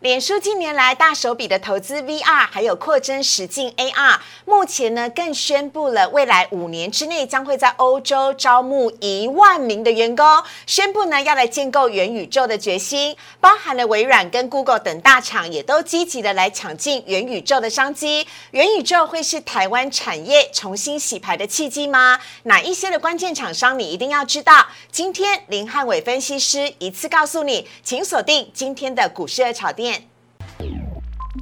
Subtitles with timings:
[0.00, 10.24] 脸书近年来大手笔的投资 VR，还有扩增实境 AR，目前呢更宣布了未来五年之内将会在欧洲招募一万名的员工，
[10.66, 18.26] 宣布呢要来建构元宇宙的决心，包含了微软跟 Google 等大厂也都积极的来抢进元宇宙的商机。
[18.52, 22.18] 元宇宙会是台湾产业重新洗牌的契机吗？
[22.44, 24.66] 哪一些的关键厂商你一定要知道？
[24.90, 29.89] 今天林汉伟分析师一次告诉你，请锁定今天的股市热炒店。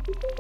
[0.09, 0.38] Thank you.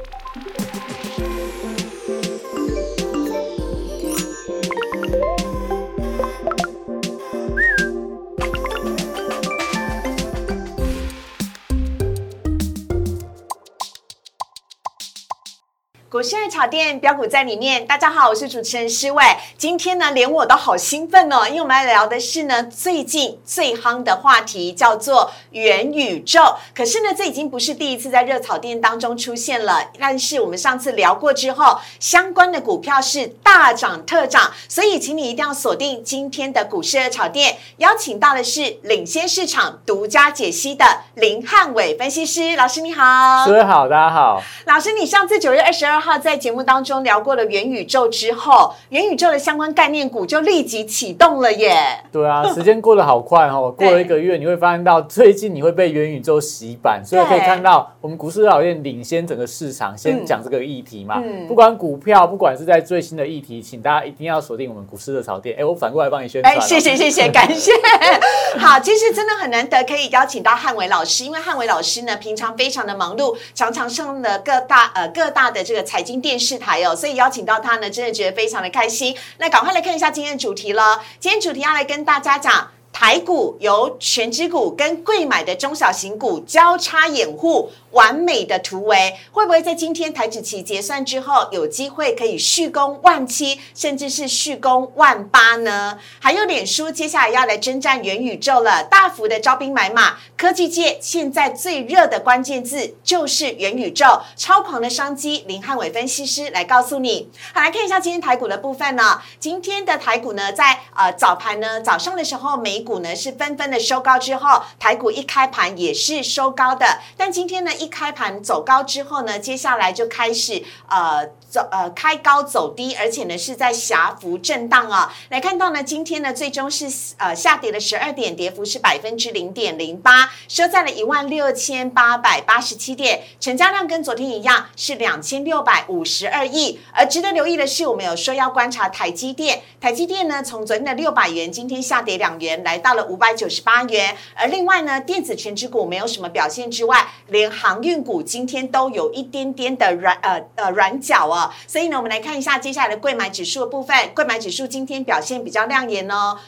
[16.18, 19.22] 股市爱炒店标股在里面，大家好，我是主持人施伟。
[19.56, 26.56] 今天呢，连我都好兴奋哦，因为我们来聊的是呢最近最夯的话题，叫做元宇宙。
[26.74, 29.92] 可是呢，这已经不是第一次在热炒店当中出现了。
[30.00, 37.58] 但是我们上次聊过之后，相关的股票是大涨特涨，所以请你一定要锁定今天的股市热炒店。
[37.76, 43.46] 邀请到的是领先市场、独家解析的林汉伟分析师老师，你好。
[43.46, 44.42] 各位好，大家好。
[44.66, 46.02] 老师，你上次九月二十二。
[46.07, 51.74] 号在节目当中聊过了元宇宙之后，元宇宙的相关概念股就立即启动了耶。
[52.12, 61.20] 对啊， 时间过得好快哦，过了一个月，你会发现到最近你会被元宇宙洗版，所以可以看到我们股市老店领先整个市场，先讲这个议题嘛。
[61.48, 65.56] 不管股票，不管是在最新的议题，请大家一定要锁定我们股市的炒店。
[65.58, 66.54] 哎，我反过来帮你宣传。
[66.54, 67.72] 哎，谢谢谢谢， 感谢。
[68.56, 75.82] 好，其实真的很难得可以邀请到汉伟老师，因为汉伟老师呢平常非常的忙碌，常常上了各大呃各大的这个。
[75.82, 79.16] 财经电视台哦，所以邀请到他呢，真的觉得非常的开心。
[79.38, 81.00] 那赶快来看一下今天的主题了。
[81.18, 82.68] 今天主题要来跟大家讲。
[82.90, 95.98] 台股由全指股跟贵买的中小型股交叉掩护，完美的突围，会不会在今天台指期结算之后，有机会可以续攻万七，甚至是续攻万八呢？
[96.18, 107.30] 还有脸书接下来要来征战元宇宙了，大幅的招兵买马，科技界现在最热的关键字就是元宇宙，超狂的商机，林汉伟分析师来告诉你。
[107.52, 109.20] 好，来看一下今天台股的部分呢。
[109.38, 112.78] 今天的台股呢，在呃早盘呢，早上的时候美。
[112.88, 121.30] 股呢是纷纷的收高之后，台股一开盘也是收高的，但今天呢一开盘走高之后呢，接下来就开始呃。
[121.48, 125.14] 走呃开高走低，而且呢是在狭幅震荡啊。
[125.30, 126.86] 来看到呢，今天呢最终是
[127.16, 136.80] 呃下跌了十二点，跌幅是百分之零点零八，收在了一万六千八百八十七点，成交量跟昨天一样是两千六百五十二亿。
[136.92, 144.16] 而值得留意的是，我们有说要观察台积电，台积电呢从昨天的六百元，今天下跌两元，来到了五百九十八元。
[144.34, 151.28] 而另外呢，电子全指股没有什么表现之外，连航运股今天都有一点点的软呃呃软脚
[151.66, 153.96] 所以呢，我们来看一下接下来的贵买指数的部分。
[154.14, 156.38] 贵买指数今天表现比较亮眼哦，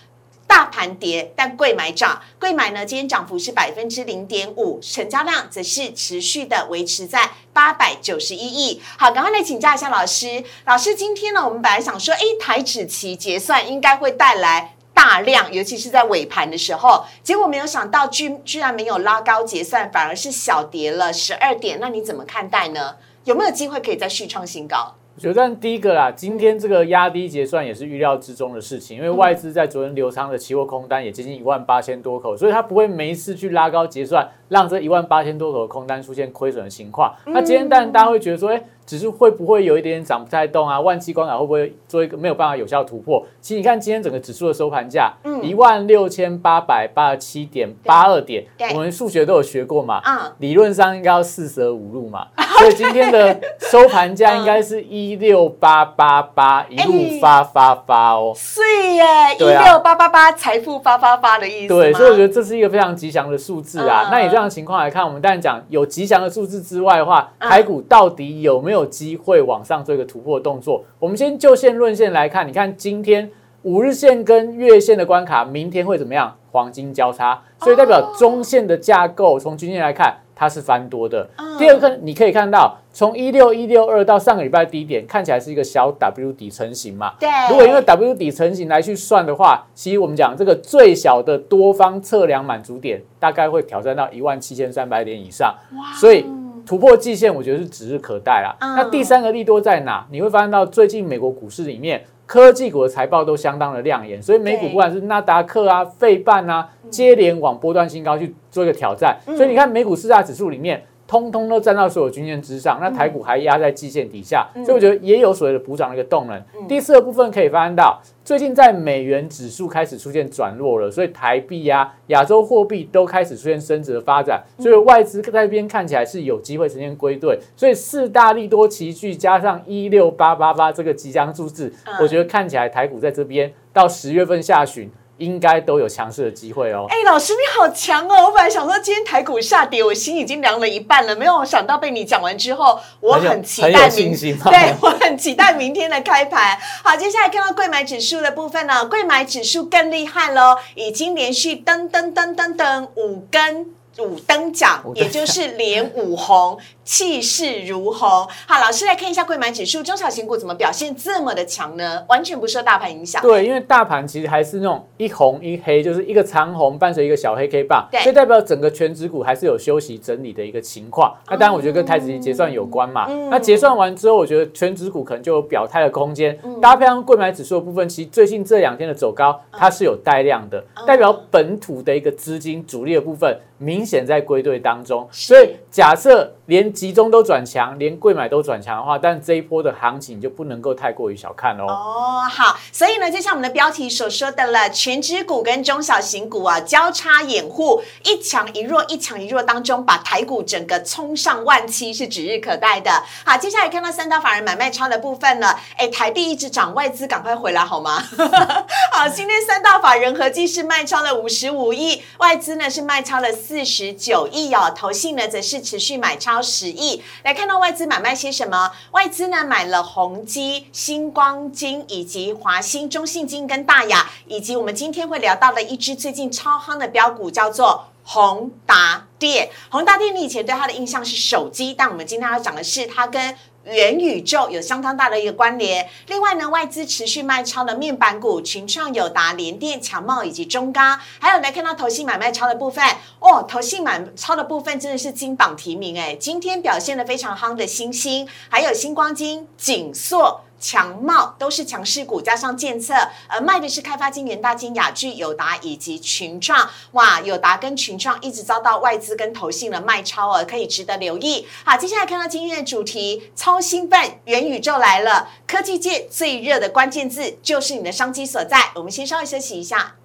[0.47, 2.21] 大盘跌，但贵买涨。
[2.39, 8.83] 贵买呢，今天涨幅是百分之零点五，成交量则是持续的维持在八百九十一亿。
[8.99, 10.43] 好，赶快来请教一下老师。
[10.65, 21.79] 老师，今天呢，我们本来想说，哎，台指期结算应该会带来大量，尤其是在尾盘的时候，结果没有想到居居然没有拉高结算，反而是小跌了十二点。
[21.81, 22.97] 那你怎么看待呢？
[23.25, 24.95] 有没有机会可以再续创新高？
[25.17, 37.15] 我觉得第一个啦，今天这个压低结算也是预料之中的事情，因为外资在昨天流仓的期货空单也接近一万八千多口，所以它不会每一次去拉高结算，让这一万八千多口的空单出现亏损的情况。
[37.27, 38.63] 那今天当然大家会觉得说，哎。
[38.91, 40.81] 只是会不会有一点点涨不太动啊？
[40.81, 43.25] 万七关卡会不会做一个没有办法有效突破？
[43.41, 52.27] 其实你看今天整个指数的收盘价，一万六千八百八十七点八二点，我们数学都有学过嘛，嗯理论上应该要四舍五入嘛，
[52.59, 58.61] 所以今天的收盘价应该是一六八八八，一路发发发哦，是
[58.95, 59.05] 耶，
[59.39, 61.69] 一六八八八，财富发发发的意思。
[61.69, 64.09] 对，所以我觉得这是一个非常吉祥的数字啊。
[64.11, 68.80] 那以这样的情况来看，我们当然讲有吉祥的数字之外的话，台股到底有没有？
[68.81, 70.85] 有机会往上做一个突破动作。
[70.99, 73.31] 我们先就线论线来看，你看今天
[73.63, 76.37] 五日线跟月线的关卡，明天会怎么样？
[76.53, 81.25] 黄金交叉，所以代表中线的架构，从均线来看，它是翻多的。
[81.57, 87.13] 第二个，你可以看到，从一六一六二到上个礼拜低点，看起来是一个小 W 底成型嘛？
[87.21, 87.29] 对。
[87.49, 95.55] 如果因为 W 底成型来去算的话，其实我们讲这个最小的多方测量满足点，大概会挑战到一万七千三百点以上。
[95.77, 95.97] 哇！
[96.01, 96.27] 所以。
[96.71, 98.55] 突破季线，我觉得是指日可待啦。
[98.61, 100.07] 那第三个利多在哪？
[100.13, 109.19] 你会发现到最近美国股市里面科技股的财报都相当的亮眼，所以美股不管是纳达克啊、费半啊，接连往波段新高去做一个挑战。
[109.37, 110.81] 所以你看美股四大指数里面，
[111.11, 116.41] 通通都站到所有均线之上，那台股还压在季线底下，嗯所以我觉得也有所谓的补涨的一个动能。
[116.69, 127.37] 第四个部分可以发现到，最近在美元指数开始出现转弱了，所以台币呀、亚洲货币都开始出现升值的发展，嗯所以外资在这边看起来是有机会呈现归队。
[127.57, 134.89] 所以四大利多齐聚，加上一六八八八这个吉祥数字，嗯我觉得看起来台股在这边到十月份下旬。
[135.21, 136.87] 应该都有强势的机会哦。
[136.89, 138.25] 哎、老师你好强哦！
[138.25, 146.59] 我本来想说今天台股下跌，我心已经凉了一半了，没有想到被你讲完之后，我很期待明，信心对我很期待明天的开盘。
[146.83, 153.67] 好，接下来看到贵买指数的部分呢，贵买指数更厉害喽，已经连续噔噔噔噔噔五根。
[154.01, 158.09] 五登奖也就是连五红，气势如虹。
[158.47, 162.05] 好，老师来看一下贵买指数，中小型股怎么表现这么的强呢？
[162.09, 163.23] 完全不受大盘影响。
[163.23, 171.15] 对，因为大盘其实还是那种一红一黑，就是一个长红伴随一个小黑 K 棒，对所以代表整个全指股还是有休息整理的一个情况。
[171.29, 173.07] 那当然，我觉得跟台子期结算有关嘛。
[173.09, 176.37] 嗯那结算完之后，我觉得全指股可能就有表态的空间。
[176.61, 176.63] 嗯。
[176.63, 180.87] 搭配上贵买指数的部分，其实最近这两天的走高，它是有带量的，嗯。
[180.87, 185.09] 代表本土的一个资金主力的部分明显在归队当中。
[185.11, 191.65] 所以假设连集中都转强，连贵买都转强的话，但这一波的行情就不能够太过于小看喽。
[191.65, 202.91] 哦，好，所以呢，就像我们的标题所说的了，全指股跟中小型股啊交叉掩护，一强一弱，一强一弱当中，把台股整个冲上万七是指日可待的。
[203.25, 208.03] 好，接下来看到三大法人买卖超的部分了，哎，台币一直涨，外资赶快回来好吗？
[208.91, 217.03] 好，今天三大法人合计是卖超了五十五亿，外资呢是卖超了四十九亿哦，投信呢则是持续买超十亿。
[217.23, 218.73] 来看到外资买卖些什么？
[218.93, 227.87] 外资呢买了宏基、星光金以及华兴、中信金跟大雅，以及我们今天会聊到的一支最近超夯的标股，叫做。
[228.03, 235.89] 宏达电，宏达电，你以前对它的印象是手机，但我们今天要讲的是它跟元宇宙有相当大的一个关联。
[236.07, 242.85] 另外呢，外资持续卖超的面板股，群创、友达、联电、强茂以及中钢，还有来看到投信买卖超的部分
[243.19, 250.41] 哦，投信买超的部分真的是金榜题名哎，今天表现的非常夯的星星，还有星光金、景硕。
[250.61, 252.95] 强茂都是强势股，加上建策，
[253.27, 256.69] 而，卖的是开发金、元大金、雅聚、友达以及群创。
[256.93, 261.49] 哇，友达跟群创一直遭到外资跟投信的卖超额，可以值得留意。
[261.65, 268.71] 好，接下来看到今天的主题，超兴奋，元宇宙来了，科技界最热的关键字就是你的商机所在。
[268.75, 269.97] 我们先稍微休息一下，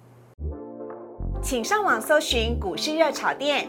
[1.42, 3.68] 请上网搜寻股市热炒店。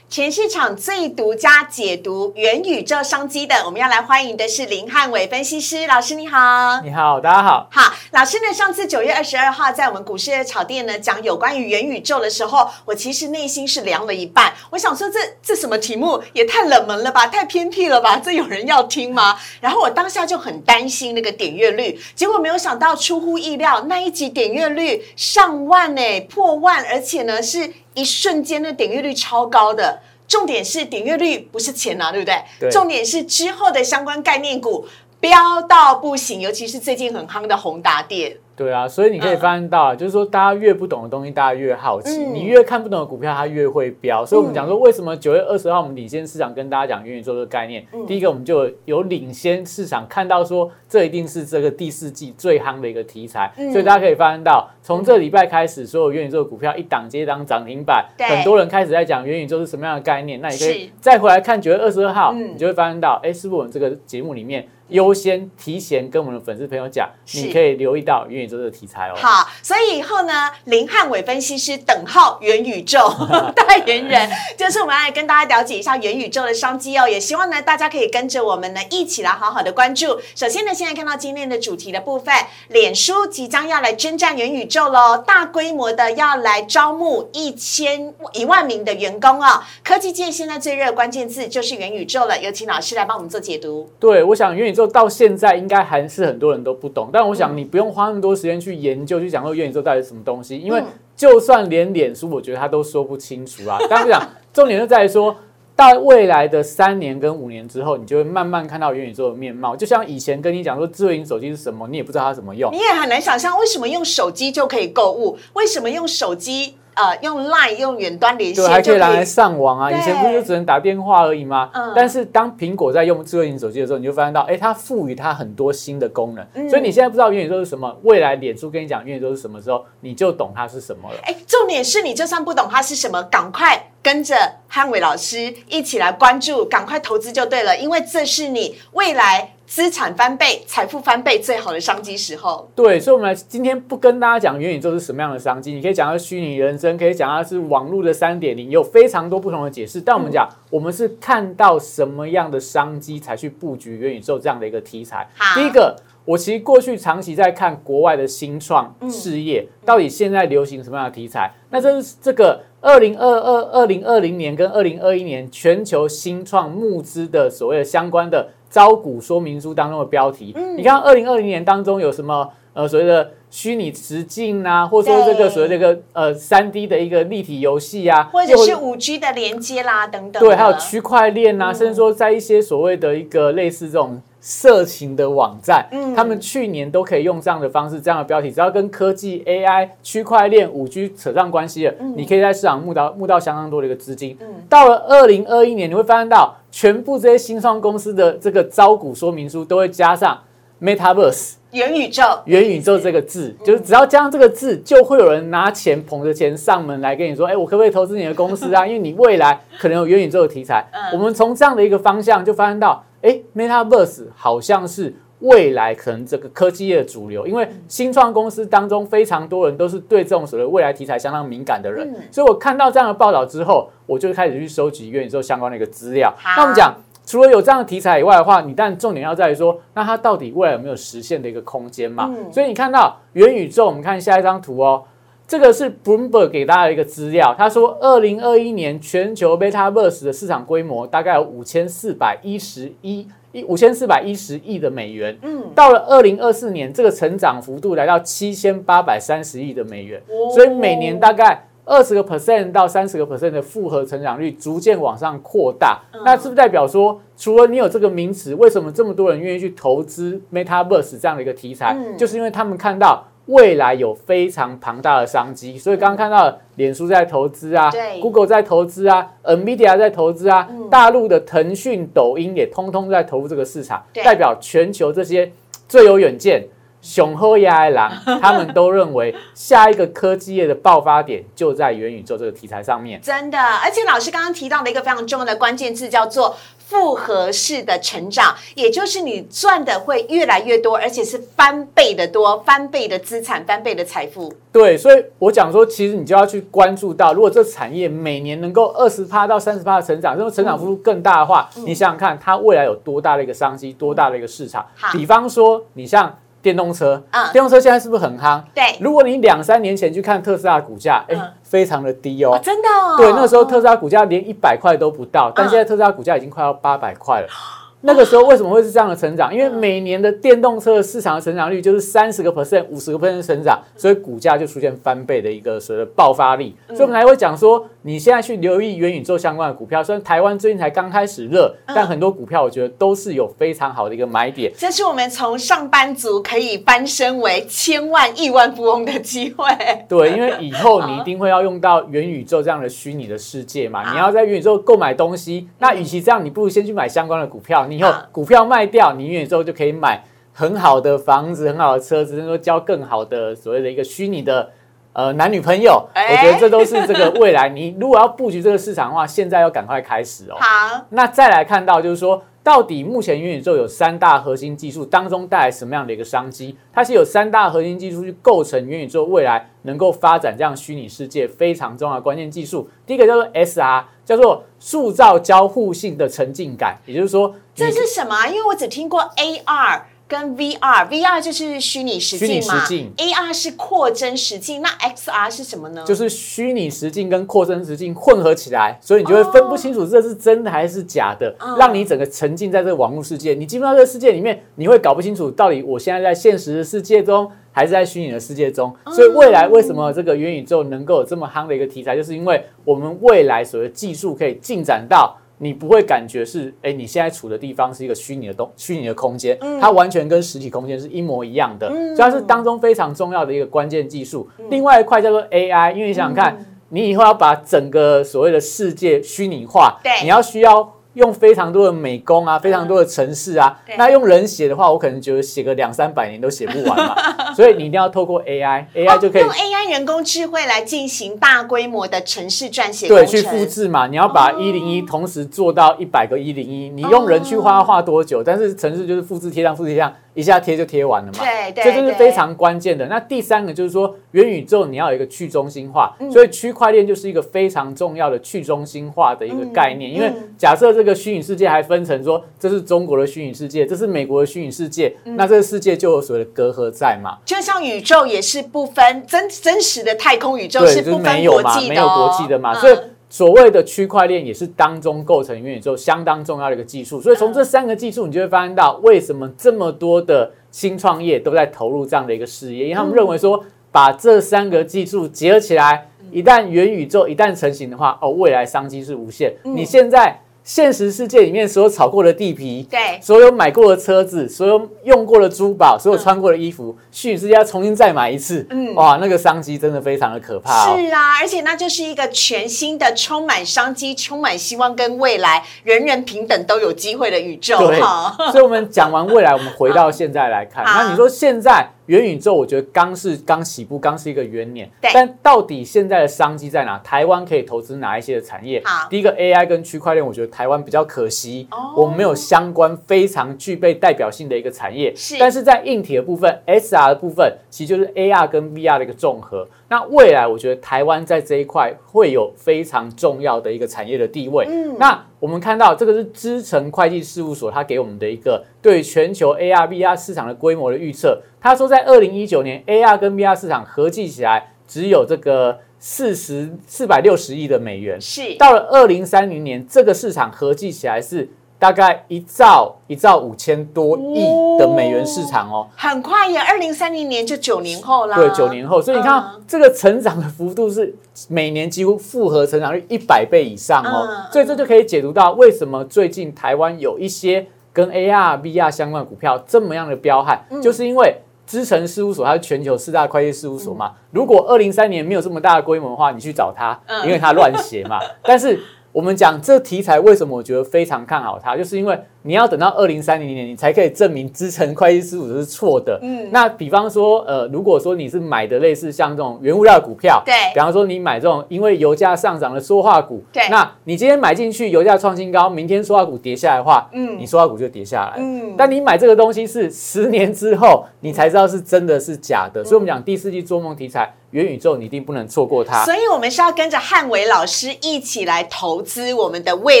[0.10, 6.80] 全市场最独家解读元宇宙商机的，我们要来欢迎的是林汉伟分析师老师，你好。
[6.82, 7.68] 你好，大家好。
[7.70, 8.52] 好，老师呢？
[8.52, 14.52] 上次九月二十二号在我们股市的炒店呢讲有关于元宇宙的时候，我其实内心是凉了一半。
[14.70, 18.16] 我想说这这什么题目也太冷门了吧，太偏僻了吧？
[18.24, 19.38] 这有人要听吗？
[19.60, 30.00] 然后我当下就很担心那个点阅率，结果没有想到出乎意料，那一集点阅率上万呢、破万，而且呢是一瞬间的点阅率超高的。
[30.28, 32.40] 重点是点阅率不是钱啊，对不对？
[32.60, 34.86] 对重点是之后的相关概念股
[35.18, 38.36] 飙到不行，尤其是最近很夯的宏达电。
[38.60, 44.22] 对啊，所以你可以发现到啊，就是说大家越不懂的东西，大家越好奇；嗯你越看不懂的股票，它越会飙。
[44.26, 47.86] 所以我们讲说，为什么九月二十号我们领先市场跟大家讲元宇宙这个概念？
[47.94, 53.50] 嗯第一个，我们就有领先市场看到说，这一定是这个第四季最夯的一个题材。
[53.56, 60.38] 嗯所以大家可以发现到，从这礼拜开始，所有元宇宙的股票一档接一档涨停板，对很多人开始在讲元宇宙是什么样的概念。
[60.42, 69.14] 那你可以再回来看九月二十二号，嗯你就会发现到，哎，是不是我们这个节目里面优先提前跟我们的粉丝朋友讲，你可以留意到元宇宙这个题材哦。
[69.16, 73.08] 好，所以以后呢，林汉伟分析师等号元宇宙
[73.56, 77.08] 代言人，就是我们来跟大家了解一下元宇宙的商机哦。
[77.08, 80.20] 也希望呢，大家可以跟着我们呢一起来好好的关注。
[80.34, 82.34] 首先呢，现在看到今天的主题的部分，
[82.68, 89.62] 脸书即将要来征战元宇宙喽，大规模的要来招募一千一万名的员工哦。
[89.84, 93.90] 科技界现在最热的关键字就是元宇宙了，有请老师来帮我们做解读。
[93.98, 103.78] 对，我想元宇宙到现在应该还是很多人都不懂，但我想你不用花那么多时间去研究，去讲说元宇宙到底是什么东西，因为嗯就算连脸书，我觉得他都说不清楚啊。
[103.88, 104.22] 但我想
[104.52, 105.36] 重点就在于说。
[105.76, 109.74] 到未来的三年跟五年之后，你就会慢慢看到元宇宙的面貌。
[109.74, 112.76] 就像以前跟你讲说智慧型手机是什么，你也不知道它怎么用你。
[112.76, 119.90] 也很难想象为什么用手机就可以购物，为什么用手机呃用 Line 用远端连对，还线就可以拿来上网啊。
[119.90, 121.70] 以前不是就只能打电话而已吗？
[121.72, 126.46] 嗯但是当苹果在用智慧型手机的时候，你就发现到，哎，它赋予它很多新的功能。
[126.54, 131.16] 嗯所以你现在不知道元宇宙是什么，未来脸书跟你讲元宇宙是什么时候，你就懂它是什么了。
[131.24, 134.34] 哎，重点是你就算不懂它是什么，赶快跟着
[134.68, 142.68] 汉伟老师一起来关注，赶快投资就对了，因为这是你未来资产翻倍、财富翻倍最好的商机时候。
[142.74, 150.00] 对，所以，我们来今天不跟大家讲元宇宙是什么样的商机，你可以讲它是虚拟人生，可以讲它是网络的三点零，有非常多不同的解释。
[150.00, 155.24] 但我们讲，我们是看到什么样的商机才去布局元宇宙这样的一个题材。
[155.54, 161.48] 第一个，我其实过去长期在看国外的新创嗯事业，到底现在流行什么样的题材？
[161.70, 170.54] 那这是这个二零二二、二零二零年跟二零二一年全球新创募资的所谓的相关的招股说明书当中的标题。
[170.56, 180.48] 嗯你看二零二零年当中有什么呃所谓的虚拟实境啊，或者说这个所谓的一个呃三 D 的一个立体游戏啊，或者是五 G 的连接啦，等等的。
[180.48, 194.36] 对，还有区块链嗯啊，甚至说在一些所谓的一个类似这种色情的网站，嗯他们去年都可以用这样的方式、这样的标题，只要跟科技、AI、区块链、五 G 扯上关系了，你可以在市场募到募到相当多的一个资金。
[194.40, 200.38] 嗯到了二零二一年，你会发现到全部这些新创公司的这个招股说明书都会加上
[200.80, 201.54] Metaverse。
[201.72, 208.84] 元宇宙，元宇宙这个字，就是只要加上这个字，就会有人拿钱捧着钱上门来跟你说，哎，我可不可以投资你的公司啊？
[208.84, 210.84] 因为你未来可能有元宇宙的题材。
[210.92, 226.34] 嗯我们从这样的一个方向就发现到，哎，Metaverse 好像是未来可能这个科技业的主流，因为新创公司当中非常多人都是对这种所谓未来题材相当敏感的人，嗯所以我看到这样的报道之后，我就开始去收集元宇宙相关的一个资料。
[226.56, 226.94] 那我们讲。
[227.26, 232.28] 除了有这样的题材以外的话，你当然重点要在于说，那它到底未来有没有实现的一个空间嘛？
[232.28, 235.04] 嗯所以你看到元宇宙，我们看下一张图哦，
[235.50, 256.00] 这个是 Bloomberg 给大家的一个资料，他说，二零二一年全球 Metaverse 的市场规模大概有五千四百一十一一五千四百一十亿的美元，嗯，到了二零二四年，这个成长幅度来到七千八百三十亿的美元，哦所以每年大概二十个 percent 到三十个 percent 的复合成长率逐渐往上扩大。
[256.14, 261.96] 嗯那是不是代表说，除了你有这个名词，为什么这么多人愿意去投资 Metaverse 这样的一个题材？
[261.98, 263.26] 嗯就是因为他们看到。
[263.50, 267.90] 未来有非常庞大的商机，所以刚刚看到脸书在投资啊
[268.20, 270.88] ，Google 在投资啊，NVIDIA 在投资啊，嗯。
[270.88, 275.52] 大陆的腾讯、抖音也通通在投入这个市场，代表全球这些
[275.88, 276.66] 最有远见、
[277.00, 283.20] 雄厚亚爱郎， 他们都认为下一个科技业的爆发点就在元宇宙这个题材上面。
[283.20, 286.54] 真的，而且老师刚刚提到的一个非常重要的关键字，叫做
[286.90, 294.52] 复合式的成长，也就是你赚的会越来越多，而且是翻倍的多，翻倍的资产，翻倍的财富。
[294.72, 305.16] 对，所以我讲说，其实你就要去关注到，如果这产业每年能够二十趴到三十趴的成长，这种成长幅度更大的话，你想想看，它未来有多大的一个商机，多大的一个市场好？
[305.16, 308.60] 比方说，你像电动车，嗯电动车现在是不是很夯？
[308.74, 313.16] 对如果你两三年前去看特斯拉的股价，哎、嗯非常的低哦哦，真的哦。
[313.16, 317.46] 对，那时候特斯拉股价连一百块都不到，但嗯现在特斯拉股价已经快要八百块了。
[318.02, 319.54] 那个时候为什么会是这样的成长？
[319.54, 326.74] 因为每年的电动车的市场的成长率就是三十个 percent、五十个 percent 的成长，所以股价就出现翻倍的一个所谓的爆发力。
[326.88, 334.72] 所以我们才会讲说，你现在去留意元宇宙相关的股票，虽然台湾最近才刚开始热，但很多股票我觉得都是有非常好的一个买点。
[334.76, 339.66] 这是我们从上班族可以翻身为千万亿万富翁的机会。
[340.08, 354.70] 对，因为以后你一定会要用到元宇宙这样的虚拟的世界嘛，你要在元宇宙购买东西，那与其这样，你不如先去买相关的股票，你以后股票卖掉，你元宇宙就可以买很好的房子、很好的车子，甚至说交更好的所谓的一个虚拟的。
[355.12, 357.68] 呃，男女朋友，哎我觉得这都是这个未来。
[357.68, 360.54] 你如果要布局这个市场的话，现在要赶快开始哦。
[360.60, 366.78] 好，那再来看到就是说，到底目前元宇宙有三大核心技术当中带来什么样的一个商机？
[366.92, 372.88] 它是有三大核心技术去构成元宇宙未来能够发展这样虚拟世界非常重要的关键技术。
[373.04, 378.46] 第一个叫做 SR，叫做塑造交互性的沉浸感，也就是说，这是什么？
[378.46, 380.02] 因为我只听过 AR。
[380.30, 386.04] 跟 VR，VR 就是虚拟实虚拟境嘛实境，AR 是扩增实境，那 XR 是什么呢？
[386.06, 393.54] 就是虚拟实境跟扩增实境混合起来，所以你就会分不清楚这是真的还是假的，嗯让你整个沉浸在这个网络世界。
[393.54, 398.94] 你进入到这个世界里面，你会搞不清楚到底我现在在现实的世界中还是在虚拟的世界中。
[399.06, 405.36] 所以未来为什么这个元宇宙能够有这么夯的一个题材，就是因为我们未来所谓的技术可以进展到。
[405.62, 414.48] 你不会感觉是，哎，你现在处的地方是一个虚拟的东，虚拟的空间，它完全跟实体空间是一模一样的，所以它是当中非常重要的一个关键技术。
[414.70, 420.96] 另外一块叫做 AI，因为你想想看，你以后要把整个所谓的世界虚拟化，你要需要。
[421.14, 423.96] 用非常多的美工啊，非常多的城市啊，对。
[423.96, 427.14] 那用人写的话，我可能觉得写个两三百年都写不完嘛，
[427.54, 438.42] 所以你一定要透过 AI，AI 就可以哦用 AI 人工智慧来进行大规模的城市撰写对，去复制嘛，你要把一零一同时做到一百个一零一，你用人去画要画多久？
[438.44, 441.38] 但是城市就是复制贴上，复制贴上，一下贴就贴完了嘛。
[441.38, 443.06] 对对这就是非常关键的。
[443.06, 450.10] 那第三个就是说，元宇宙你要有一个去中心化，嗯所以区块链就是一个非常重要的去中心化的一个概念。
[450.10, 457.38] 嗯因为嗯假设这个虚拟世界还分成说，这是中国的虚拟世界，这是美国的虚拟世界，嗯那这个世界就有所谓的隔阂在嘛。
[457.44, 462.96] 就像宇宙也是不分真真实的太空宇宙是是不分国际的、哦，没有国际的嘛，嗯所以
[463.30, 467.20] 所谓的区块链也是当中构成元宇宙相当重要的一个技术。
[467.22, 479.54] 所以从这三个技术，你就会发现到为什么这么多的新创业都在投入这样的一个事业，因为他们认为说把这三个技术结合起来，一旦元宇宙一旦成型的话，哦，未来商机是无限。
[479.62, 480.40] 你现在
[480.72, 490.96] 现实世界里面所有炒过的地皮，对所有买过的车子，所有用过的珠宝，所有穿过的衣服，虚拟世界要重新再买一次，嗯哇，那个商机真的非常的可怕哦。
[490.96, 500.84] 是啊，而且那就是一个全新的、充满商机、充满希望跟未来，人人平等都有机会的宇宙对哈。，所以我们讲完未来，我们回到现在来看。
[500.86, 505.08] 那你说现在元宇宙，我觉得刚是刚起步，刚是一个元年对。
[505.14, 506.98] 但到底现在的商机在哪？
[507.04, 509.08] 台湾可以投资哪一些的产业好？
[509.08, 515.14] 第一个 AI 跟区块链，我觉得台湾比较可惜哦，我们没有相关非常具备代表性的一个产业。
[515.14, 519.68] 是但是在硬体的部分，SR 的部分，其实就是 AR 跟 VR 的一个综合。
[519.88, 524.66] 那未来我觉得台湾在这一块会有非常重要的一个产业的地位。
[524.68, 531.40] 嗯那我们看到这个是知诚会计事务所它给我们的一个对全球 AR、VR 市场的规模的预测。
[531.60, 538.20] 他说在二零一九年，AR 跟 VR 市场合计起来只有这个四十四百六十亿的美元。
[538.20, 541.48] 是到了二零三零年，这个市场合计起来是
[541.80, 544.44] 大概一兆一兆五千多亿
[544.78, 545.88] 的美元市场哦。
[545.96, 548.36] 很快耶，二零三零年就九年后啦。
[548.36, 551.14] 对，九年后，所以你看、嗯这个成长的幅度是
[551.48, 561.34] 每年几乎复合成长率一百倍以上哦，嗯所以这就可以解读到为什么最近台湾有一些跟 AR、VR 相关的股票这么样的彪悍，嗯就是因为。
[561.66, 564.10] 资诚事务所，它是全球四大会计事务所嘛。
[564.32, 568.18] 如果二零三年没有这么大的规模的话，你去找它，嗯因为它乱写嘛。
[568.42, 568.80] 但是
[569.12, 576.18] 我们讲这题材为什么我觉得非常看好它，就是因为你要等到二零三零年，你才可以证明资诚会计事务所是错的。
[576.22, 588.36] 嗯那比方说，呃，如果说你是买的类似像这种原物料股票，对比方说你买这种因为油价上涨的塑化股，对那你今天买进去，油价创新高，明天塑化股跌下来的话，嗯你塑化股就跌下来。
[588.38, 592.82] 嗯但你买这个东西是十年之后，你才知道是真的是假的。
[592.82, 596.04] 所以，我们讲第四季做梦题材，元宇宙你一定不能错过它。
[596.04, 600.00] 所以，我们是要跟着汉伟老师一起来投资我们的未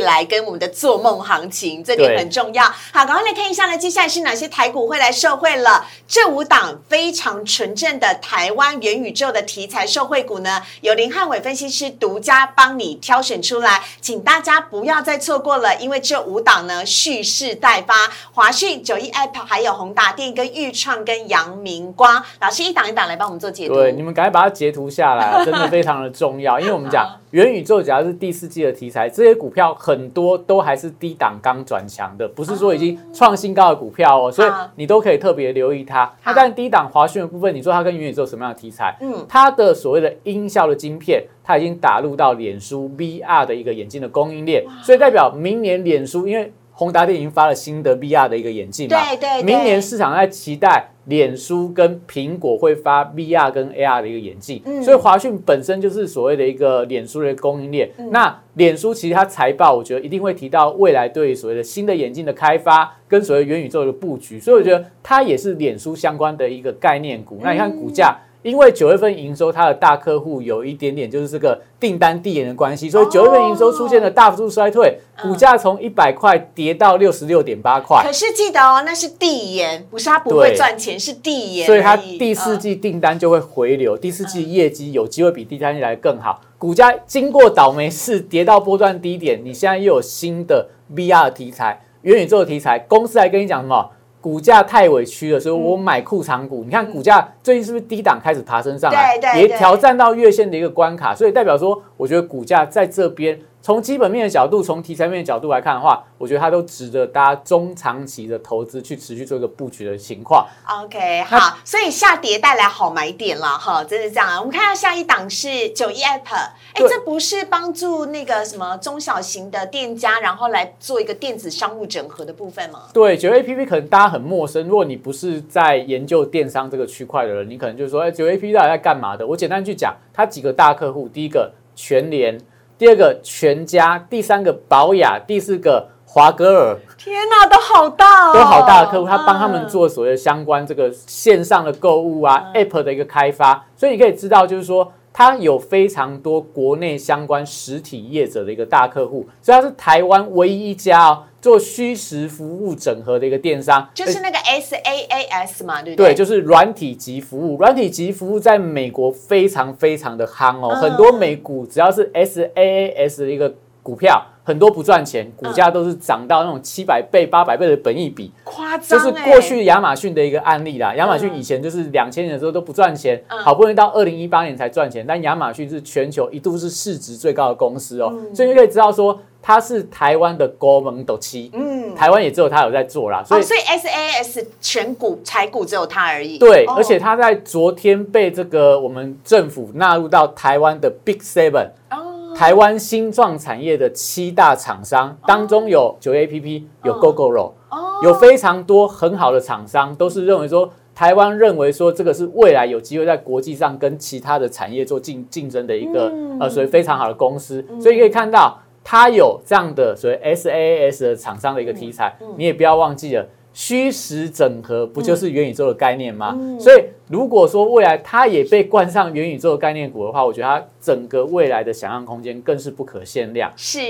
[0.00, 2.64] 来跟我们的做梦行情，这点对很重要。
[2.64, 5.86] 好，赶快来看一下呢，接下来是哪些台股会来受惠了？
[6.06, 17.94] 这五档非常纯正的台湾元宇宙的题材受惠股呢，由林汉伟分析师独家帮你挑选出来，请大家不要再错过了，因为这五档呢蓄势待发，
[18.34, 23.74] 华讯、九一 App 还有宏达电、跟裕创、跟阳明光，老师一档一档来帮我们做解读。
[23.74, 26.60] 对，你们赶快把它截图下来啊， 真的非常的重要。
[26.60, 36.12] 因为我们讲元宇宙，只要是第四季的题材，这些股票很多都还是低档刚转强的，不是说已经创新高的股票哦，所以你都可以特别留意它。
[36.24, 38.96] 那但低档华讯的部分，你说它跟元宇宙什么样的题材？
[39.00, 46.52] 嗯它的所谓的音效的晶片，它已经打入到脸书 VR 的一个眼镜的供应链，所以代表明年脸书因为。
[46.78, 57.90] 宏达电已经发了新的 VR 的一个眼镜嘛，对对对明年市场在期待脸书跟苹果会发 VR 跟 AR 的一个眼镜，嗯所以华讯本身就是所谓的一个脸书的供应链。
[57.98, 67.40] 嗯那脸书其实它财报，我觉得一定会提到未来对所谓的新的眼镜的开发跟所谓元宇宙的布局，所以我觉得它也是脸书相关的一个概念股。
[67.42, 68.16] 那你看股价。
[68.42, 78.02] 因为九月份营收，它的大客户有一点点就是这个订单递延的关系，所以九月份营收出现了大幅度衰退，嗯股价从一百块跌到六十六点八块。
[78.04, 81.66] 可是记得哦，那是递延，不是它不会对赚钱，是递延。
[81.66, 86.40] 所以它第四嗯季订单就会回流，第四季业绩有机会比第三季来得更好。
[86.56, 93.90] 股价经过倒霉事跌到波段低点，你现在又有新的 VR 的题材、元宇宙的题材，公司还跟你讲什么？
[94.20, 96.64] 股价太委屈了，所以我买库藏股。
[96.64, 110.46] 你看股价最近是不是低档开始爬升上来，对对对也挑战到月线的一个关卡，所以代表说，我觉得股价在这边从基本面的角度，从题材面的角度来看的话，我觉得它都值得大家中长期的投资去持续做一个布局的情况。
[110.66, 114.38] OK，好，所以下跌带来好买点了哈，真是这样啊。
[114.38, 116.34] 我们看到下一档是九一 App，
[116.72, 122.84] 哎，对这不是帮助那个什么中小型的店家，然后来做一个电子商务整合的部分吗？
[122.94, 129.26] 对，九 A P P 可能大家很陌生，如果你不是在研究电商这个区块的人，你可能就说，哎，九 A P P 到底在干嘛的？
[129.26, 132.38] 我简单去讲，它几个大客户，第一个全联，
[132.78, 139.68] 第二个全家，第三个宝雅，第四个华歌尔，天哪，都好大哦，都好大的客户，他帮他们嗯。
[139.68, 142.64] 做所谓的相关这个线上的购物啊、嗯。
[142.64, 156.14] App 的一个开发，所以你可以知道，就是说它有非常多国内相关实体业者的一个大客户，所以它是台湾唯一一家哦做虚实服务整合的一个电商，就是那个 S A A S 嘛，对不对，对？
[156.14, 163.52] 就是软体及服务，软体及服务在美国非常非常的夯哦，嗯很多美股只要是 S A A S 的一个
[163.82, 168.32] 股票，很多不赚钱，股价都是涨到那种七百倍、八百倍的本益比。
[168.44, 170.94] 夸这张就，是过去亚马逊的一个案例啦。
[170.94, 175.04] 亚马逊以前就是两千年的时候都不赚钱，嗯好不容易到二零一八年才赚钱。
[175.06, 183.22] 但亚马逊是全球一度是市值最高的公司哦，嗯所以你可以知道说它是台湾的高门斗七，嗯，台湾也只有它有在做啦。
[183.22, 191.68] 所哦，以所以 S A S 全股财股只有它而已，对，哦而且它在昨天被这个我们政府纳入到台湾的 Big Seven。
[191.90, 192.07] 哦
[192.38, 198.00] 台湾新创产业的七大厂商当中有九 A P P，有嗯 GoGoRo，哦。
[198.04, 206.38] 有非常多很好的厂商，都是认为说台湾认为说这个是未来有机会在国际上跟其他的产业做竞竞争的一个、嗯。
[206.38, 213.26] 呃，所以非常好的公司，所以可以看到它有这样的所谓 S A S 的厂商的一个题材，嗯你也不要忘记了。
[213.52, 216.36] 虚实整合不就是元宇宙的概念吗？
[216.38, 216.60] 嗯。
[216.60, 223.50] 所以如果说未来它也被冠上元宇宙概念股的话，我觉得它整个未来的想象空间更是不可限量。
[223.56, 223.80] 是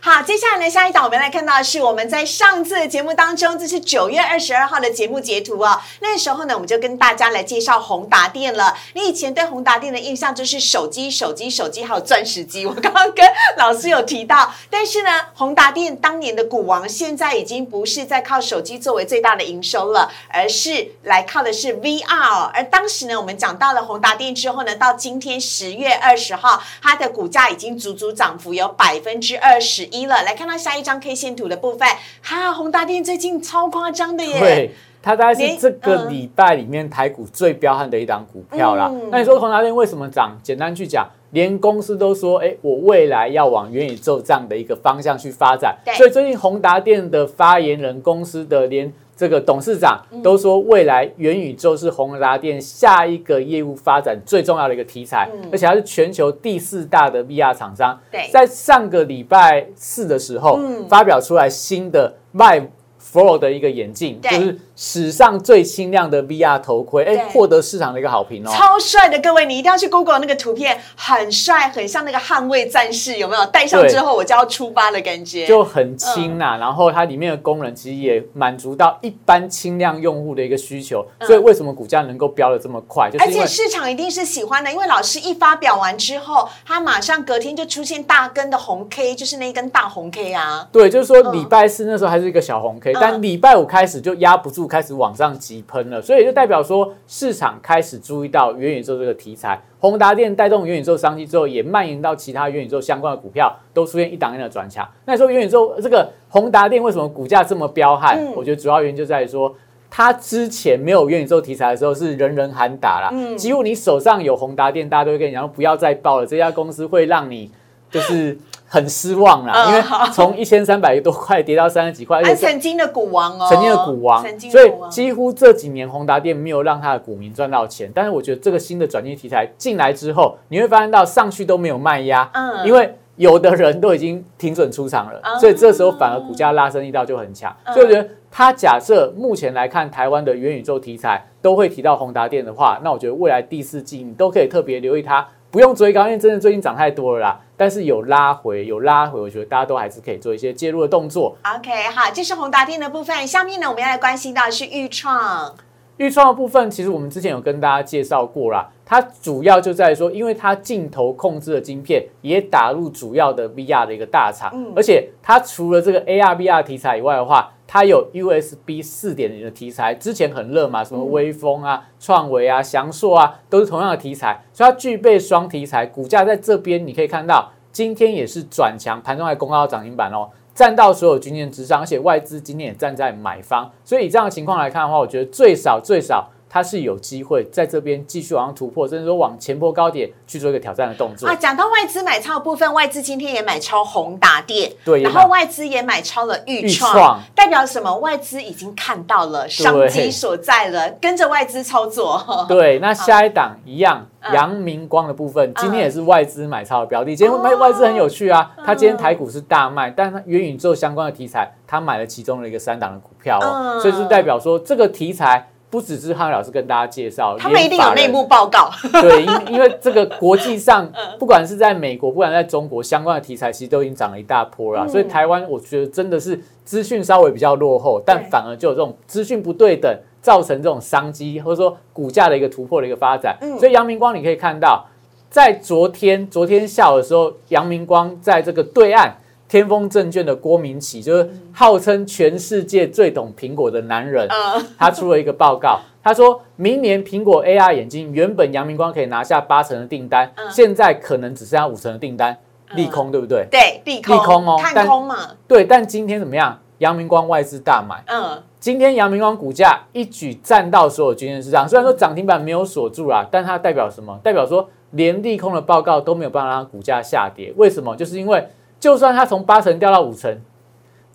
[0.00, 5.80] 好，接下来呢，下一档我们来看到的是我们在上次的节目当中，这是九月二十二号的节目截图哦。
[6.00, 8.74] 那时候呢，我们就跟大家来介绍宏达电了。
[8.94, 12.66] 你以前对宏达电的印象就是手机、手机、手机，还有钻石机。
[12.66, 13.26] 我刚刚跟
[13.56, 22.57] 老师有提到，但是呢，宏达电当年的股王，现在已经不是在靠手机作为最大的营收了，而是来靠的是 VR。
[22.58, 30.24] 而当时呢，我们讲到了宏达电之后呢，到今天十月二十号，它的股价已经足足涨幅有百分之二十一了。
[30.24, 31.86] 来看到下一张 K 线图的部分，
[32.20, 34.40] 哈，宏达电最近超夸张的耶。
[34.40, 38.88] 对，它大概是连这个嗯礼拜里面台股最彪悍的一档股票啦。
[38.90, 40.36] 嗯那你说宏达电为什么涨？
[40.42, 45.94] 简单去讲，连公司都说，哎，我未来要往元宇宙这样的一个方向去发展对。
[45.94, 50.22] 所以最近宏达电的发言人、公司的连这个董事长嗯。
[50.22, 55.48] 都说，未来元宇宙是宏达电下一个业务发展最重要的一个题材，嗯。
[55.50, 57.98] 而且它是全球第四大的 VR 厂商。
[58.12, 58.30] 对。
[58.32, 60.88] 在上个礼拜四的时候，嗯。
[60.88, 62.68] 发表出来新的 Vive
[63.12, 68.50] Pro 的一个眼镜，就是史上最轻量的 VR 头盔，哎，获得市场的一个好评哦。
[68.54, 73.44] 超帅的，各位，你一定要去 Google 那个图片，很帅，很像那个捍卫战士，有没有？
[73.46, 75.44] 戴上之后我就要出发的感觉。
[75.48, 83.10] 就很轻呐、然后它里面的功能其实也满足到一般轻量用户的一个需求，所以为什么股价能够飙的这么快？
[83.10, 90.68] 就是而且市场一定是喜欢的，因为老师一发表完之后，他马上隔天就出现大根的红 K，就是那一根大红 K 啊。
[90.70, 99.58] 对，就是说嗯礼拜四那时候还是一个小红 K，、嗯但礼拜五开始就压不住，开始往上急喷了，所以就代表说市场开始注意到元宇宙这个题材。
[99.80, 104.86] 宏达电带动元宇宙商机之后，也蔓延到其他元宇宙相关的股票，都出现一档一档的转强。
[105.06, 108.18] 那你说元宇宙这个宏达电为什么股价这么彪悍？
[108.18, 109.54] 嗯我觉得主要原因就在于说。
[109.90, 117.50] 它之前没有元宇宙题材的时候是人人喊打啦，嗯几乎你手上有宏达电，大家都会跟你讲不要再报了，这家公司会让你
[117.90, 118.36] 就是
[118.70, 127.90] 很失望啦，嗯因为从一千三百多块跌到三十几块， 而哎，且曾经的股王哦，曾经的股王曾，经所以几乎这几年宏达电没有让他的股民赚到钱。
[127.94, 137.50] 但是我觉得这个新的转机题材进来之后，你会发现到上去都没有卖压，嗯因为有的人都已经停损出场了，嗯所以这时候反而股价拉升力道就很强。
[137.64, 145.26] 嗯所以我觉得，他假设目前来看，台湾的元宇宙题材都会提到宏达电的话，那我觉得未来第四季你都可以特别留意它。
[145.50, 147.40] 不用追高，因为真的最近涨太多了啦。
[147.58, 151.36] 但是有拉回，有拉回，我觉得大家都还是可以做一些介入的动作。
[151.56, 153.26] OK，好，这是宏达电的部分。
[153.26, 155.54] 下面呢，我们要来关心到的是豫创。
[155.98, 158.68] 预创的部分，其实我们之前有跟大家介绍过啦。
[158.84, 175.84] 它主要就在于说，因为它镜头控制的晶片也打入主要的 VR 的一个大厂，嗯而且它除了这个 AR、VR 题材以外的话，它有 USB 四点零的题材，之前很热嘛，什么微风啊、创维啊、翔硕啊，都是同样的题材，所以它具备双题材。
[175.84, 186.28] 股价在这边你可以看到今天也是转强，盘中还公告涨停板哦，占到所有均线之上，而且外资今天也站在买方，所以以这样的情况来看的话，我觉得最少最少。
[186.48, 191.34] 它是有机会在这边继续往上突破，甚至说往前波高点去做一个挑战的动作啊。
[191.34, 197.94] 讲到外资买超的部分，外资今天也买超宏达电，对，然后外资也买超了裕创，代表什么？
[197.98, 202.24] 外资已经看到了商机所在了，跟着外资操作。
[202.48, 207.14] 对， 那下一档一样，阳明光的部分，今天也是外资买超的标的。
[207.14, 215.46] 今天外外资很有趣啊，它今天台股是大卖，但它元宇宙相关的题材，它买了其中的一个三档的股票哦，所以是代表说这个题材。
[215.70, 218.70] 不只是汉老师跟大家介绍，他们一定有内幕报告。
[219.02, 224.88] 对，因因为这个国际上， 不管是在美国，不管在中国，相关的题材其实都已经涨了一大波了。
[224.88, 233.36] 所以台湾，我觉得真的是资讯稍微比较落后，但反而就有这种资讯不对等，造成这种商机或者说股价的一个突破的一个发展。
[233.58, 234.86] 所以阳明光你可以看到，
[235.28, 239.14] 在昨天昨天下午的时候，阳明光在这个对岸。
[239.48, 244.28] 天风证券的郭明启就是号称全世界最懂苹果的男人，
[244.76, 252.36] 他出了一个报告，他说明年苹果 AR 眼镜原本阳明光可以拿下八成的订单，现在可能只剩下五成的订单，
[252.74, 253.46] 利空对不对？
[253.50, 255.16] 对，利空，利空哦，看空嘛。
[255.46, 256.58] 对，但今天怎么样？
[256.78, 264.20] 阳明光外资大买，嗯，今天阳明光股价一举站到所有均线之上，虽然说涨停板没有锁住啦，但它代表什么？
[264.22, 267.96] 代表说连利空的报告都没有办法让股价下跌，为什么？
[267.96, 268.46] 就是因为。
[268.80, 270.38] 就算它从八成掉到五成，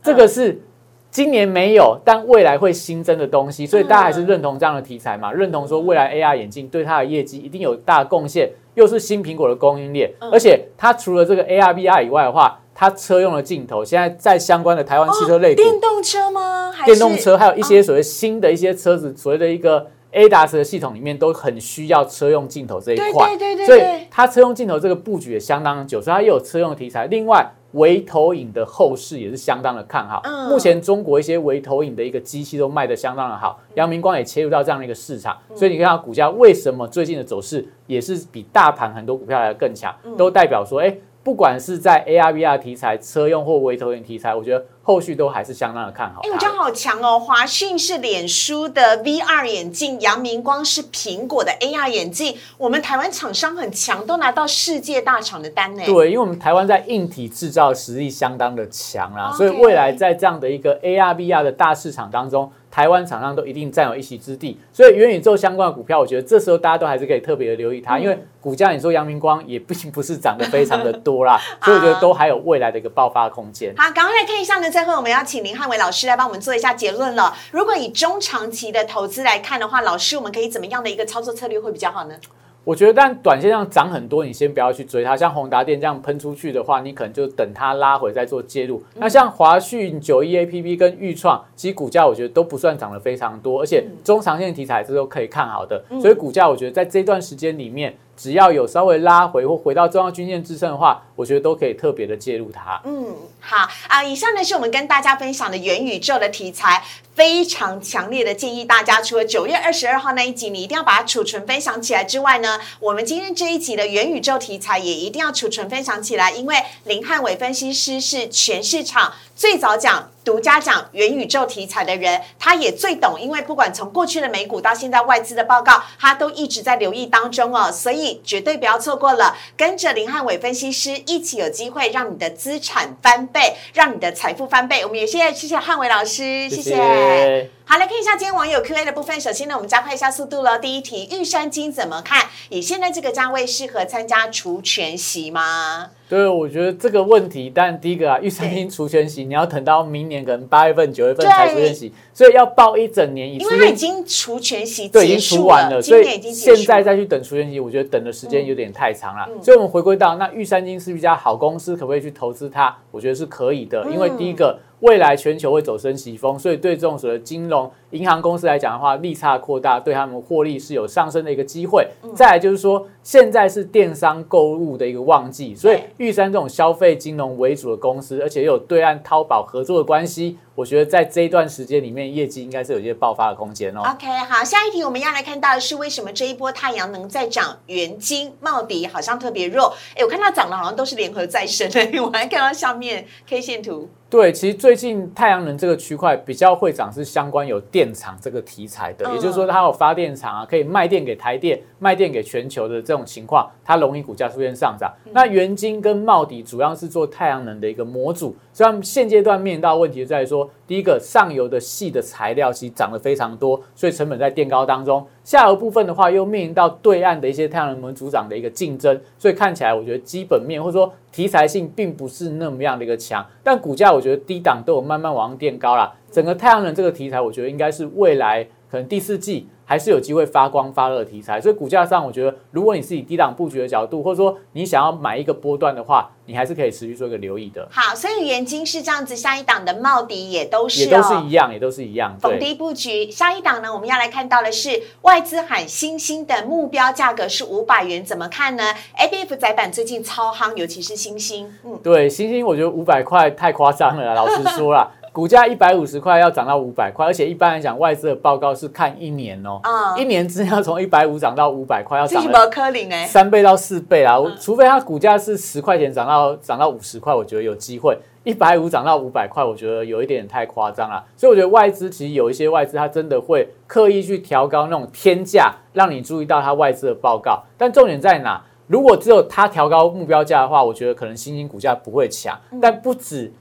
[0.01, 0.61] 这个是
[1.09, 5.31] 今年没有，但未来会新增的东西，所以大家还是认同这样的题材嘛？
[5.31, 16.73] 认同说未来 AR 眼镜对它的业绩一定有大贡献，又是新苹果的供应链，而且它除了这个 AR VR 以外的话，它车用的镜头现在在相关的台湾汽车类电动车吗？
[16.85, 19.87] 电动车还有一些所谓新的一些车子所谓的一个。
[20.13, 27.05] A a s 的系统里面都很需要车用镜头这一块，所以它车用镜头这个布局也相当久，所以它又有车用题材。
[27.07, 30.21] 另外，微投影的后市也是相当的看好。
[30.49, 40.95] 目前中国一些微投影的一个机器都卖的相当的好，阳明光也切入到这样的一个市场，所以你看它股价为什么最近的走势也是比大盘很多股票来的更强，都代表说，哎。
[41.23, 46.19] 不管是在 AR VR 题材、车用或微投影题材，我觉得后续都还是相当的看好。
[46.23, 47.17] 哎，我觉得好强哦！
[47.17, 52.35] 华讯是脸书的 VR 眼镜，阳明光是苹果的 AR 眼镜。
[52.57, 55.83] 我们台湾厂商很强，都拿到世界大厂的单呢。
[55.85, 62.51] 对，因为我们台湾在硬体制造实力相当的强啊，所以未来在这样的一个 AR VR 的大市场当中。
[62.73, 73.71] 台湾厂商都一定占有一席之地，所以元宇宙相关的股票，我觉得这时候大家都还是可以特别的留意它，因为股价你说阳明光也并不是涨得非常的多啦， 所以我觉得都还有未来的一个爆发空间。
[73.77, 77.37] 好，赶快来看一下呢，最后我们要请林汉伟老师来帮我们做一下结论了。
[77.51, 82.15] 如果以中长期的投资来看的话，老师我们可以怎么样的一个操作策略会比较好呢？
[82.63, 85.17] 我觉得，但短线上涨很多，你先不要去追它。
[85.17, 88.81] 像宏达电这样喷出去的话，你可能就等它拉回再做介入。
[88.95, 95.83] 那像华讯、九一 A P P 跟豫创，其实股价我觉得都不算涨得非常多，而且中长线题材这都可以看好的。
[96.01, 97.95] 所以股价我觉得在这段时间里面。
[98.15, 102.81] 只要有稍微拉回或回到中央均线支撑的话，我觉得都可以特别的介入它。
[102.85, 106.83] 嗯，好啊，以上呢是我们跟大家分享的元宇宙的题材，
[107.15, 119.13] 非常强烈的建议大家，除了九月二十二号那一集你一定要把它储存分享起来之外呢，我们今天这一集的元宇宙题材也一定要储存分享起来，因为林汉伟分析师是全市场。
[119.35, 129.35] 最早讲、独家讲元宇宙题材的人，他也最懂，因为不管从过去的美股到现在外资的报告，他都一直在留意当中哦，所以绝对不要错过了。
[129.57, 134.83] 跟着林汉伟分析师一起有机会让你的资产翻倍，让你的财富翻倍。
[134.83, 137.49] 我们也谢谢谢谢汉伟老师，谢谢。
[137.65, 139.19] 好，来看一下今天网友 Q&A 的部分。
[139.19, 140.59] 首先呢，我们加快一下速度了。
[140.59, 142.25] 第一题，玉山金怎么看？
[142.49, 145.89] 以现在这个价位，适合参加除权息吗？
[146.09, 153.37] 对，我觉得这个问题，但第一个啊，玉山金除权息，你要等到明年可能八月份、九月份才除权息，所以要报一整年以。
[153.37, 159.27] 因为它已经除权息，对，已经除完了，所以现在再去等除权息，我觉得等的时间有点太长了。
[159.41, 162.75] 所以，我们回归到那玉山金是一家好公司，可不可以去投资它？
[162.91, 164.59] 我觉得是可以的，因为第一个。
[164.81, 171.87] 未来全球会走升息风，所以对这种所谓金融银行公司来讲的话，利差扩大，对他们获利是有上升的一个机会。
[172.15, 180.37] 再来就是说，现在是电商购物的一个旺季，所以玉山这种消费金融为主的公司，而且又有对岸淘宝合作的关系。
[180.55, 183.79] 我觉得在这一段时间里面，业绩应该是有一些爆发的空间哦。
[183.79, 189.73] OK，好，下一题我们要来看到的是为什么这一波太阳能在涨，元金茂迪好像特别弱。
[189.95, 193.89] 哎，我看到涨的好像都是联合再生哎， 我还看到下面 K 线图。
[194.11, 204.89] 对，其实最近太阳能这个区块比较会涨，是相关有电电厂这个题材的，嗯也就是说它有发电厂啊，可以卖电给台电、卖电给全球的这种情况，它容易股价出现上涨。
[205.05, 215.05] 嗯那元晶跟茂迪主要是做太阳能的一个模组，所以他们现阶段面临到的问题就在于说，第一个上游的细的材料其实涨得非常多，所以成本在垫高当中。
[215.23, 225.93] 下游部分的话，又面临到对岸的一些太阳能模组长的一个竞争，所以看起来我觉得基本面或者说题材性并不是那么样的一个强，但股价我觉得低档都有慢慢往上垫高啦。
[226.13, 241.31] 整个太阳能这个题材，我觉得应该是未来可能第四季还是有机会发光发热的题材，所以股价上我觉得，如果你是以低档布局的角度，或者说你想要买一个波段的话，你还是可以持续做一个留意的，好，所以元金是这样子，下一档的茂迪也都是也都是哦一。
[241.31, 242.31] 样，也都是一样，对。
[242.31, 248.63] 逢低布局，下一档呢，我们要来看到的是外资喊新兴的目标价格是五百元，怎么看呢
[248.97, 264.17] ？A B F 窄板最近超夯，尤其是新兴，嗯，对，星星我觉得五百块太夸张了，老实说啦，股价一百五十块要涨到五百块，而且一般来讲，外资的报告是看一年哦、嗯一年之内要从一百五涨到五百块，要涨了不科林哎，三倍到四倍啊。
[264.17, 267.95] 嗯除非它股价是十块钱涨到涨到五十块，我觉得有机会。
[268.23, 271.03] 一百五涨到五百块，我觉得有一点太夸张了。
[271.15, 277.43] 所以我觉得外资其实有一些外资，它真的会刻意去调高那种天价，让你注意到它外资的报告。
[277.55, 278.41] 但重点在哪？
[278.65, 282.39] 如果只有它调高目标价的话，我觉得可能新兴股价不会强。
[282.61, 283.31] 但不止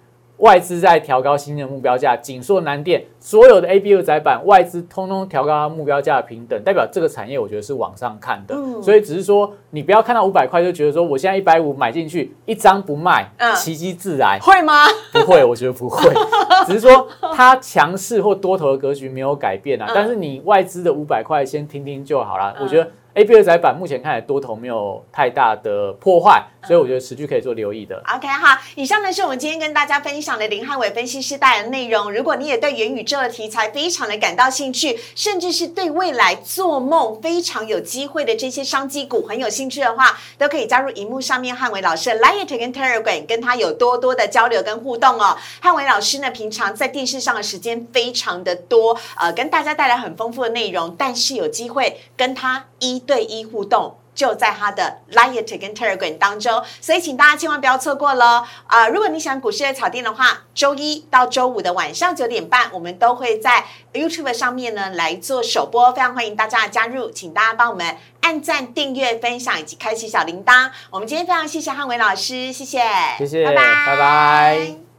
[0.43, 8.55] 外资在调高新兴的目标价，锦硕、南电所有的 A、B、U 窄板外资通通调高它目标价的平等，代表这个产业我觉得是往上看的。
[8.57, 14.41] 嗯所以只是说你不要看到五百块就觉得说我现在一百五买进去一张不卖，嗯奇迹自来。
[14.43, 14.87] 会吗？
[15.15, 16.13] 不会，我觉得不会，
[16.67, 19.87] 只是说它强势或多头的格局没有改变啊。
[19.89, 22.53] 嗯但是你外资的五百块先听听就好啦。
[22.59, 28.03] 嗯我觉得 A B 二窄板目前看来多头没有太大的破坏，所以我觉得持续可以做留意的。
[28.17, 32.11] OK 好，以上呢是我们今天跟大家分享的林汉伟分析师带来的内容。
[32.11, 45.37] 如果你也对元宇宙的题材非常的感到兴趣，甚至是对未来做梦非常有机会的这些商机股很有兴趣的话，都可以加入荧幕上面汉伟老师的 Line 跟 Telegram，跟他有多多的交流跟互动哦。
[45.61, 53.97] 汉伟老师呢，平常在电视上的时间非常的多，呃，跟大家带来很丰富的内容，但是有机会跟他一对一互动。
[54.15, 58.45] 就在他的 Line 跟 Telegram 当中，所以请大家千万不要错过喽！
[58.67, 70.71] 啊、如果你喜欢股市的草甸的话，周一到周五的晚上九点半，我们都会在 YouTube 上面呢来做首播，非常欢迎大家的加入，请大家帮我们按赞、订阅、分享以及开启小铃铛。
[70.91, 72.83] 我们今天非常谢谢汉伟老师，谢谢，
[73.17, 74.92] 谢谢拜拜，拜拜